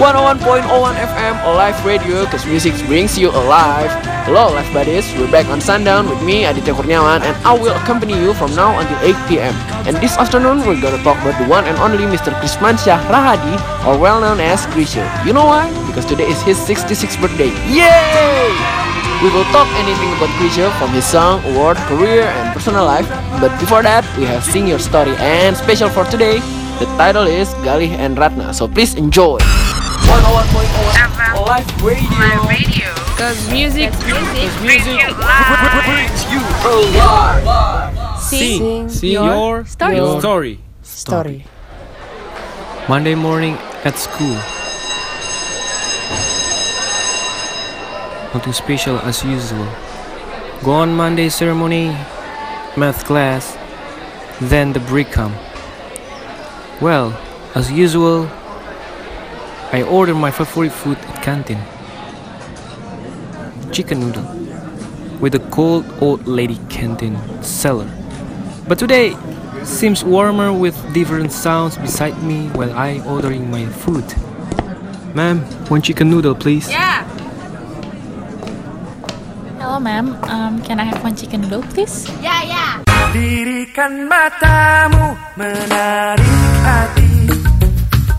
[0.00, 0.64] 101.01
[0.96, 3.92] FM Alive Radio Cause music brings you alive
[4.24, 8.16] Hello Live Buddies, we're back on Sundown with me Aditya Kurniawan And I will accompany
[8.16, 9.52] you from now until 8pm
[9.84, 12.32] And this afternoon we're gonna talk about the one and only Mr.
[12.40, 13.52] Krismansyah Rahadi
[13.84, 15.68] Or well known as Krisha You know why?
[15.86, 18.48] Because today is his 66th birthday Yay!
[19.20, 23.06] We will talk anything about Krisha from his song, award, career, and personal life.
[23.38, 26.42] But before that, we have Sing Your Story and special for today,
[26.82, 28.50] the title is Galih and Ratna.
[28.52, 29.38] So please enjoy.
[29.38, 32.10] 101.01 Live Radio.
[32.18, 32.90] My radio.
[33.14, 35.86] Cause music, Cause Brings music you live.
[35.86, 38.18] brings you alive.
[38.18, 39.94] sing, Sing your, your story.
[39.96, 40.58] your story.
[40.82, 41.44] story.
[42.88, 43.54] Monday morning
[43.86, 44.34] at school.
[48.34, 49.68] Nothing special as usual.
[50.64, 51.94] Go on Monday ceremony,
[52.76, 53.56] math class,
[54.40, 55.32] then the break come.
[56.82, 57.16] Well,
[57.54, 58.26] as usual,
[59.70, 61.60] I order my favorite food at canteen.
[63.70, 64.26] Chicken noodle
[65.20, 67.88] with the cold old lady canteen seller.
[68.66, 69.16] But today
[69.62, 74.04] seems warmer with different sounds beside me while I ordering my food.
[75.14, 75.38] Ma'am,
[75.70, 76.68] one chicken noodle please.
[76.68, 77.06] Yeah.
[79.60, 80.18] Hello, ma'am.
[80.24, 82.10] Um, can I have one chicken noodle, please?
[82.20, 82.71] Yeah, yeah.
[83.12, 87.12] Dirikan matamu menarik hati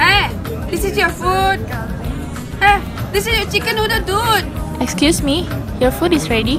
[0.00, 0.24] Hey,
[0.72, 1.60] this is your food.
[2.56, 2.80] Hey,
[3.12, 4.48] this is your chicken noodle, dude.
[4.80, 5.44] Excuse me,
[5.76, 6.56] your food is ready.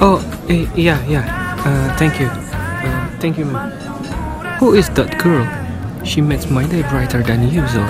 [0.00, 0.20] Oh,
[0.52, 1.24] eh, yeah, yeah.
[1.64, 2.28] Uh, thank you.
[2.28, 3.72] Uh, thank you, ma'am.
[4.60, 5.44] Who is that girl?
[6.06, 7.84] She makes my day brighter than usual.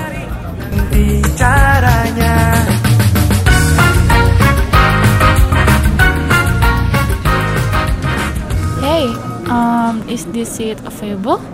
[8.81, 9.12] Hey,
[9.53, 11.44] um, is this seat available?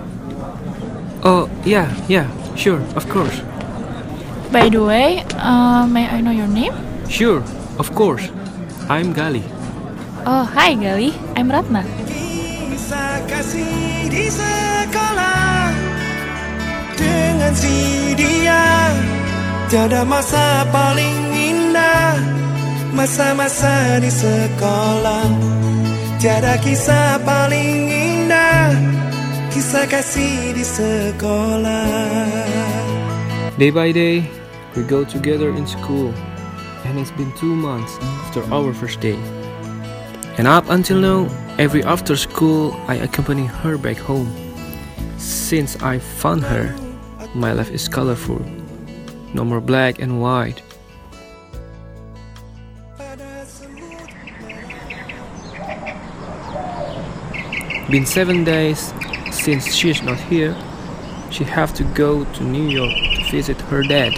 [1.26, 3.42] Oh, yeah, yeah, sure, of course.
[4.52, 6.72] By the way, uh, may I know your name?
[7.10, 7.42] Sure,
[7.78, 8.30] of course.
[8.88, 9.44] I'm Galih.
[10.24, 11.12] Oh, hi Galih.
[11.34, 11.82] I'm Ratna.
[17.60, 18.62] Dia
[19.68, 22.16] Tiada masa paling indah
[22.92, 25.28] Masa-masa di sekolah
[26.20, 28.72] Tiada kisah paling indah
[29.52, 31.88] Kisah kasih di sekolah
[33.60, 34.24] Day by day,
[34.74, 36.08] we go together in school,
[36.88, 39.14] and it's been two months after our first day.
[40.40, 44.32] And up until now, every after school, I accompany her back home.
[45.18, 46.74] Since I found her,
[47.34, 48.40] my life is colorful,
[49.32, 50.62] no more black and white.
[57.90, 58.92] Been seven days
[59.30, 60.56] since she's not here.
[61.30, 64.12] She have to go to New York to visit her dad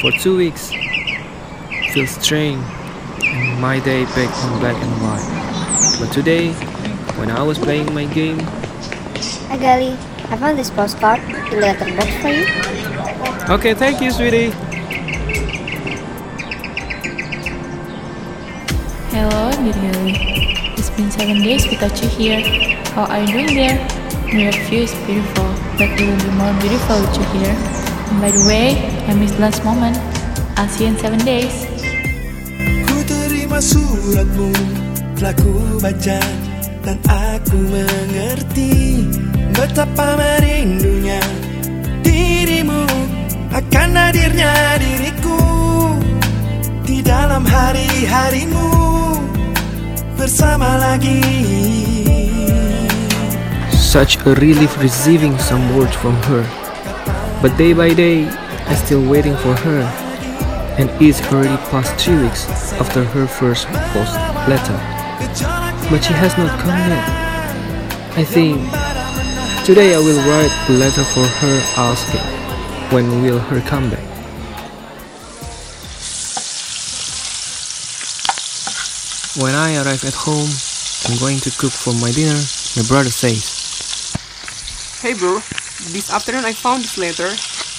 [0.00, 0.72] for two weeks.
[1.92, 2.64] Feels strange,
[3.22, 5.98] and my day back in black and white.
[6.00, 6.52] But today,
[7.18, 8.38] when I was playing my game,
[9.54, 9.92] Hi Gali,
[10.32, 12.42] I found this postcard in the letterbox for you.
[13.54, 14.50] okay, thank you, sweetie.
[19.14, 20.10] Hello, dear Gali.
[20.74, 22.42] It's been seven days without you here.
[22.98, 23.78] How are you doing there?
[24.34, 25.46] Your view is beautiful,
[25.78, 27.54] but it will be more beautiful with you here.
[28.10, 28.74] And by the way,
[29.06, 29.94] I missed last moment.
[30.58, 31.62] I'll see you in seven days.
[32.90, 34.50] Ku terima suratmu,
[35.14, 36.18] telah ku baca
[36.84, 39.08] dan aku mengerti
[39.54, 41.22] betapa merindunya
[42.02, 42.82] dirimu
[43.54, 44.50] akan hadirnya
[44.82, 45.38] diriku
[46.82, 48.70] di dalam hari-harimu
[50.18, 51.22] bersama lagi.
[53.70, 56.42] Such a relief receiving some words from her.
[57.38, 58.26] But day by day,
[58.66, 59.86] I still waiting for her.
[60.74, 62.50] And it's already past three weeks
[62.82, 64.18] after her first post
[64.50, 64.74] letter.
[65.86, 67.06] But she has not come yet.
[68.18, 68.58] I think
[69.64, 72.20] today I will write a letter for her asking
[72.92, 74.04] when will her come back.
[79.40, 80.50] When I arrive at home,
[81.08, 82.36] I'm going to cook for my dinner,
[82.76, 84.12] my brother says.
[85.00, 85.40] Hey bro,
[85.96, 87.32] this afternoon I found this letter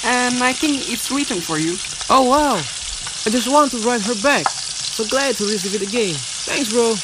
[0.06, 1.78] and I think it's written for you.
[2.10, 2.56] Oh wow!
[2.56, 4.50] I just want to write her back.
[4.50, 6.16] So glad to receive it again.
[6.50, 6.98] Thanks, bro.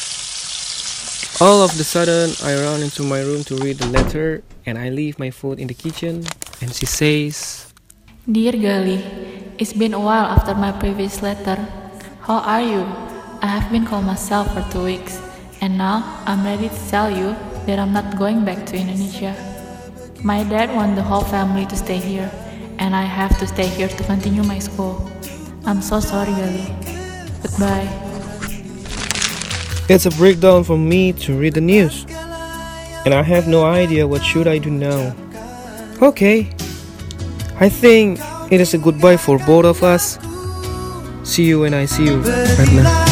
[1.39, 4.89] All of the sudden, I run into my room to read the letter, and I
[4.89, 6.25] leave my food in the kitchen.
[6.61, 7.71] And she says,
[8.29, 9.01] Dear Galih,
[9.57, 11.55] it's been a while after my previous letter.
[12.21, 12.85] How are you?
[13.41, 15.19] I have been called myself for two weeks,
[15.61, 17.35] and now I'm ready to tell you
[17.65, 19.33] that I'm not going back to Indonesia.
[20.23, 22.29] My dad wants the whole family to stay here,
[22.77, 25.01] and I have to stay here to continue my school.
[25.65, 26.69] I'm so sorry, Galih.
[27.41, 27.89] Goodbye.
[29.89, 32.05] It's a breakdown for me to read the news.
[33.05, 35.15] And I have no idea what should I do now.
[36.01, 36.49] Okay.
[37.59, 38.19] I think
[38.51, 40.19] it is a goodbye for both of us.
[41.23, 43.10] See you when I see you, Ratna.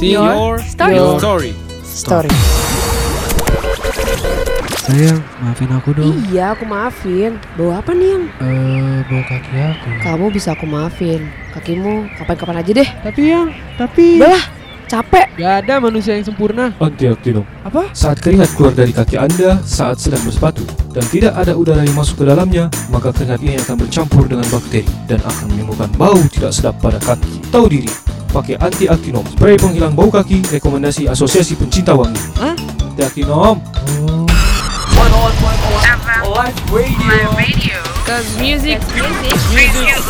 [0.00, 0.96] Sing, Sing your story.
[1.20, 1.52] story.
[1.84, 2.32] Story.
[4.88, 6.16] Sayang, maafin aku dong.
[6.32, 7.36] Iya, aku maafin.
[7.52, 8.24] Bawa apa nih yang?
[8.40, 9.88] Eh, bawa kaki aku.
[10.00, 11.28] Kamu bisa aku maafin.
[11.52, 12.88] Kakimu kapan-kapan aja deh.
[13.04, 14.16] Tapi yang, tapi.
[14.16, 14.44] Udah lah,
[14.88, 15.26] capek.
[15.36, 16.72] Gak ada manusia yang sempurna.
[16.80, 17.44] Antiaktinum.
[17.68, 17.92] Apa?
[17.92, 20.64] Saat keringat keluar dari kaki Anda saat sedang bersepatu
[20.96, 24.88] dan tidak ada udara yang masuk ke dalamnya, maka keringat ini akan bercampur dengan bakteri
[25.04, 27.52] dan akan menimbulkan bau tidak sedap pada kaki.
[27.52, 27.92] Tahu diri,
[28.30, 32.18] pakai anti aktinom spray penghilang bau kaki rekomendasi asosiasi pencinta wangi.
[32.38, 32.54] Hmm?
[32.94, 33.58] anti aktinom
[35.00, 35.32] one on,
[36.30, 36.50] one
[38.38, 40.00] music, music, music, music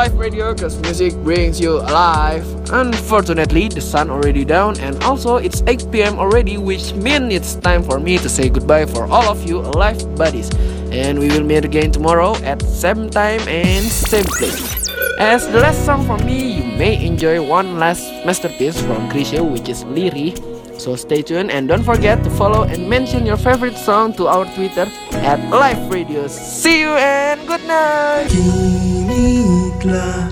[0.00, 2.40] Live Radio because music brings you alive.
[2.72, 6.18] Unfortunately, the sun already down and also it's 8 p.m.
[6.18, 10.00] already, which means it's time for me to say goodbye for all of you alive
[10.16, 10.48] buddies.
[10.88, 14.88] And we will meet again tomorrow at same time and same place.
[15.18, 19.68] As the last song for me, you may enjoy one last masterpiece from Chrisye, which
[19.68, 20.32] is Liri.
[20.80, 24.46] So stay tuned and don't forget to follow and mention your favorite song to our
[24.56, 26.26] Twitter at Live Radio.
[26.26, 29.39] See you and good night.
[29.80, 30.28] Telah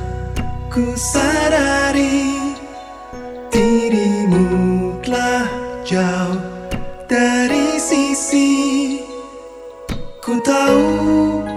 [0.68, 2.36] ku sadari
[3.48, 4.44] Dirimu
[5.00, 5.48] telah
[5.88, 6.36] jauh
[7.08, 9.00] dari sisi
[10.20, 11.47] Ku tahu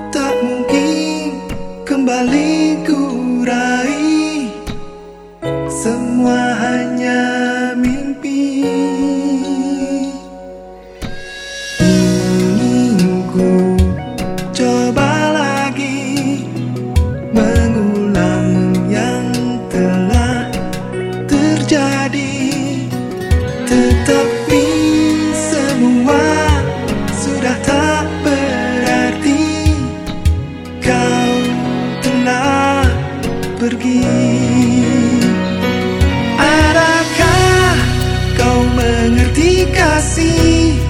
[40.01, 40.81] kasih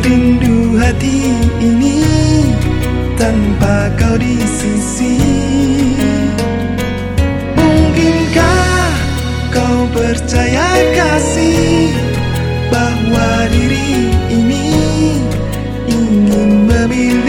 [0.00, 2.00] Rindu hati ini
[3.20, 5.20] tanpa kau di sisi.
[7.52, 8.88] Mungkinkah
[9.52, 10.64] kau percaya
[10.96, 11.92] kasih
[12.72, 14.72] Bahwa diri ini
[15.92, 17.27] ingin memiliki